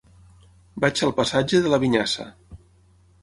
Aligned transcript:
Vaig 0.85 1.01
al 1.07 1.13
passatge 1.19 1.61
de 1.65 1.71
la 1.73 1.81
Vinyassa. 1.83 2.25